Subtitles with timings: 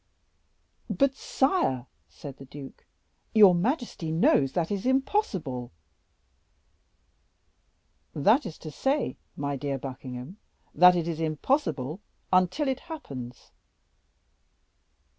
[0.89, 2.87] "But, sire," said the duke,
[3.35, 5.71] "your majesty knows that it is impossible."
[8.15, 10.37] "That is to say, my dear Buckingham,
[10.73, 12.01] that it is impossible
[12.33, 13.51] until it happens."